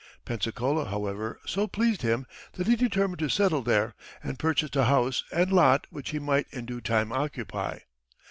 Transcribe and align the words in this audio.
Pensacola, 0.25 0.85
however, 0.85 1.39
so 1.45 1.67
pleased 1.67 2.01
him 2.01 2.25
that 2.53 2.65
he 2.65 2.75
determined 2.75 3.19
to 3.19 3.29
settle 3.29 3.61
there, 3.61 3.93
and 4.23 4.39
purchased 4.39 4.75
a 4.75 4.85
house 4.85 5.23
and 5.31 5.51
lot 5.53 5.85
which 5.91 6.09
he 6.09 6.17
might 6.17 6.47
in 6.49 6.65
due 6.65 6.81
time 6.81 7.11
occupy. 7.11 7.77